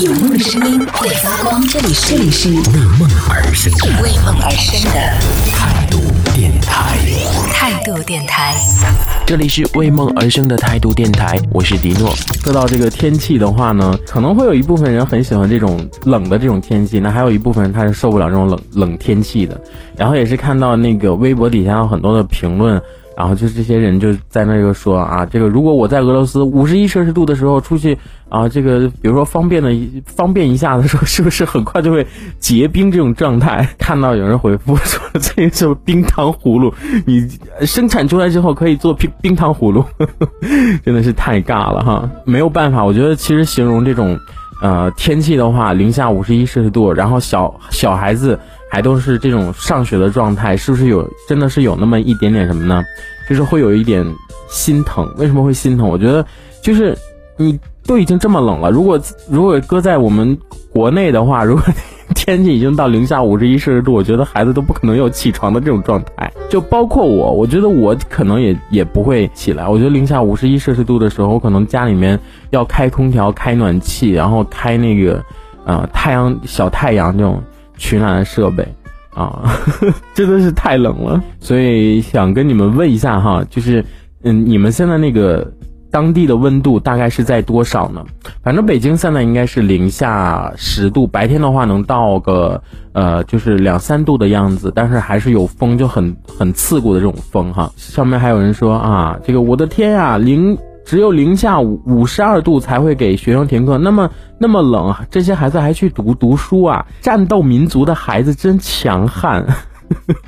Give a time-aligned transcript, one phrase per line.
[0.00, 2.56] 有梦的声音会发光，这里是这里是为
[2.98, 4.98] 梦而生的为梦而生的
[5.52, 5.98] 态度
[6.34, 6.96] 电台。
[7.52, 8.54] 态度电台。
[9.26, 12.14] 这里是为梦而生的态度电台，我是迪诺。
[12.42, 19.60] 说到这个天气的话呢，可能会有一部分人很喜欢这种冷的这种天气，那还有一部分人他是受不了这种冷冷天气的。
[19.98, 22.80] 然后也是看到那个微博底下有很多的评论。
[23.20, 27.98] 然后就是这些人就在那个说啊，这个如果我在俄罗斯五十一摄氏度的时候出去
[28.30, 29.70] 啊，这个比如说方便的
[30.06, 32.06] 方便一下的时候，是不是很快就会
[32.38, 33.68] 结冰这种状态？
[33.76, 36.72] 看到有人回复说这个是冰糖葫芦，
[37.04, 37.28] 你
[37.66, 39.84] 生产出来之后可以做冰冰糖葫芦，
[40.82, 42.10] 真的是太尬了哈！
[42.24, 44.18] 没有办法，我觉得其实形容这种
[44.62, 48.40] 呃天气的话，零下五十一摄氏度，然后小小孩子。
[48.70, 52.82] 还都是这种上学的状态，是不是有真的是有那么一点点什么呢？
[53.28, 54.06] 就是会有一点
[54.48, 55.12] 心疼。
[55.16, 55.88] 为什么会心疼？
[55.88, 56.24] 我觉得
[56.62, 56.96] 就是
[57.36, 58.98] 你都已经这么冷了，如果
[59.28, 60.38] 如果搁在我们
[60.72, 61.64] 国内的话，如果
[62.14, 66.30] 天气已经到零下五十一摄氏度，我觉得孩子都不可能有起床的这种状态。
[66.48, 69.66] 就包括我，我觉得我可能也也不会起来。
[69.66, 72.18] 我觉得零下五十一摄氏度的时候，我可能家里面
[72.50, 75.24] 要开空调、开暖气，然后开那个
[75.64, 77.42] 呃太阳小太阳这种。
[77.80, 78.62] 取暖的设备
[79.14, 79.50] 啊，
[80.14, 83.82] 真的是太冷了，所以想跟你们问一下哈，就是
[84.22, 85.50] 嗯，你们现在那个
[85.90, 88.04] 当地的温度大概是在多少呢？
[88.42, 97.72] 反正北京现在应该是零下十度，白天的话能到个呃就是两三度的样子，但是还是有风，就很很刺骨的这种风哈。
[97.76, 100.56] 上面还有人说啊，这个我的天呀，零。
[100.90, 106.84] 只有零下五五十二度才会给学生停课，那么那么冷，这些孩子还去读读书啊？
[107.00, 109.46] 战斗民族的孩子真强悍。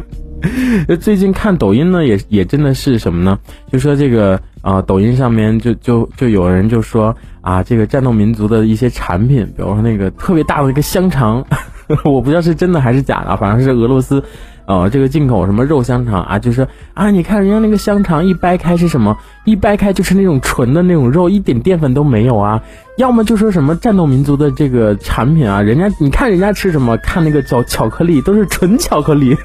[0.98, 3.38] 最近看抖音呢，也也真的是什么呢？
[3.70, 11.44] 就说这个啊，抖音上面就就就有人就说啊，这个战斗民族的一些产品，比如说那个特别大的一个香肠，
[12.02, 14.24] 我不知道是真的还是假的，反正是俄罗斯。
[14.66, 16.38] 哦，这个进口什么肉香肠啊？
[16.38, 19.16] 就是啊，你看人家那个香肠一掰开是什么？
[19.44, 22.60] 一掰开就是那种纯的那种肉，一点淀粉都没有啊。
[22.96, 26.96] 要么就说什么战斗民族的这个产品啊，人家你看人家吃什么？
[26.96, 29.36] 看那个叫巧克力，都是纯巧克力。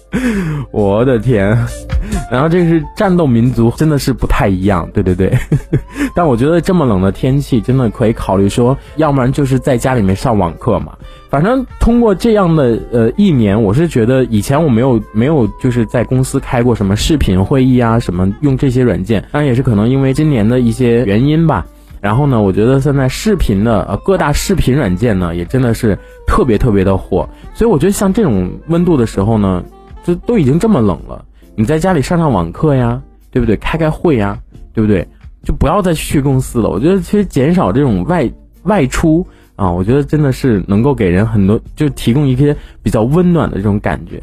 [0.72, 1.56] 我的天！
[2.30, 4.88] 然后这是战斗民族，真的是不太一样。
[4.92, 5.36] 对对对。
[6.14, 10.92] 但我觉得这么冷的天气，真的可以考虑说，要不然就是在家里面上网课嘛。
[11.28, 21.66] 反正通过这样的呃一年，我是觉得以前我没有没有就是在公司开过什么视频会议啊，什么用这些软件，当然也是可能因为今年的一些原因吧。
[22.00, 27.28] 然后呢，我觉得现在视频的呃各大视频软件呢，也真的是特别特别的火。
[27.54, 29.64] 所以我觉得像这种温度的时候呢，
[30.04, 31.24] 就都已经这么冷了，
[31.56, 33.02] 你在家里上上网课呀，
[33.32, 33.56] 对不对？
[33.56, 34.38] 开开会呀，
[34.72, 35.06] 对不对？
[35.42, 36.68] 就不要再去公司了。
[36.68, 38.30] 我觉得其实减少这种外
[38.64, 39.26] 外出。
[39.56, 44.20] 啊，我觉得真的是能够给人很多，就提供一些比较温暖的这种感觉。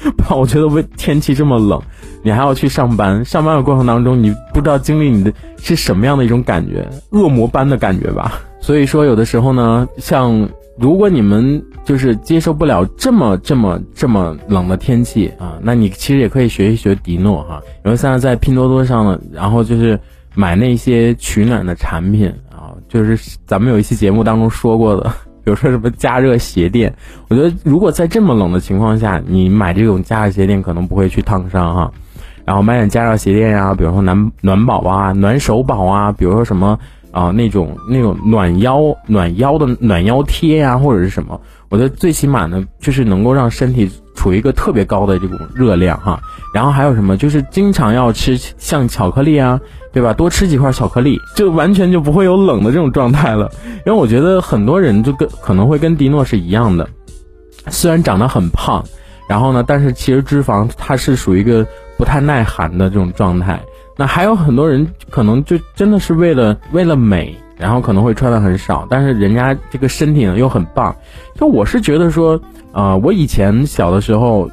[0.16, 1.80] 不，我觉得为天气这么冷，
[2.22, 8.40] 你还要去上班，上班的过程当中，你不知道经历你的是什么样的一种感觉，恶魔般的感觉吧。
[8.60, 19.98] 所以说，有的时候呢，像如果你们就是接受不了这么这么这么冷的天气啊，那你其实也可以学一学迪诺哈，因为现在在拼多多上呢，然后就是
[20.34, 22.72] 买那些取暖的产品啊。
[22.88, 25.12] 就是咱们有一期节目当中说过的，
[25.44, 26.94] 比如说什么加热鞋垫，
[27.28, 31.92] 我觉得如果在这么冷的情况下，你买这种加热鞋垫可能不会去烫伤哈。
[32.44, 36.78] 然后买点加热鞋垫啊，比如说暖暖宝啊、暖手宝啊，比如说什么
[37.12, 43.90] 啊那种那种暖腰暖腰的暖腰贴呀，或者是什么，我觉得最起码呢，就是能够让身体
[44.20, 46.20] 处于一个特别高的这种热量哈。
[46.52, 49.58] 然后还有什么，就是经常要吃像巧克力啊。
[49.92, 50.12] 对吧？
[50.12, 53.50] 多吃几块巧克力，就完全就不会有冷的这种状态了。
[53.84, 56.88] 因为我觉得很多人就跟可能会跟迪诺是一样的，
[57.70, 58.84] 虽然长得很胖，
[59.28, 61.66] 然后呢，但是其实脂肪它是属于一个
[61.98, 63.60] 不太耐寒的这种状态。
[64.00, 70.96] 那还有很多人可能就真的是为了为了美，然后可能会穿的很少，但是人家这个身体呢又很棒。
[71.34, 72.40] 就我是觉得说，
[72.72, 74.50] 呃，我以前小的时候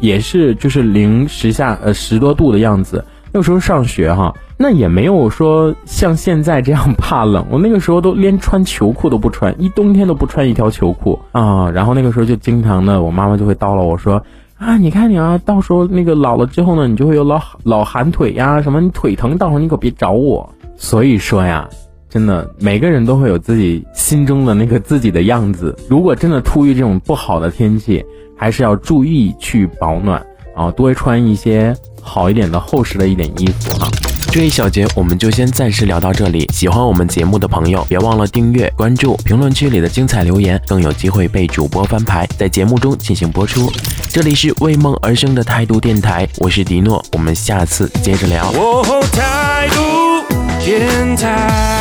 [0.00, 3.02] 也是就是零十下呃十多度的样子，
[3.32, 4.34] 那个时候上学哈。
[4.58, 11.70] 那也没有说像现在这样怕冷，我那个时候都连穿球裤都不穿，一冬天都不穿一条球裤啊。
[11.70, 14.22] 然后那个时候就经常的，我妈妈就会叨唠我说
[14.60, 20.46] 啊，你看你啊，到时候那个老了之后呢，你就会有老老寒腿呀，什么你腿疼，到时候你可别找我。
[20.76, 21.66] 所以说呀，
[22.10, 25.74] 真的每个人都会有自己心中的那个自己的样子。
[25.88, 28.04] 如果真的突遇这种不好的天气，
[28.36, 30.24] 还是要注意去保暖
[30.54, 33.88] 啊，多穿一些好一点的厚实的一点衣服哈。
[34.32, 36.48] 这一小节我们就先暂时聊到这里。
[36.52, 43.72] 喜欢我们节目的朋友，别忘了订阅、关注，评论区里的精彩留言更有机会被主播翻牌，在节目中进行播出。
[44.08, 48.46] 这里是为梦而生的态度电台，我是迪诺，我们下次接着聊。
[48.52, 51.79] 哦，态度电台。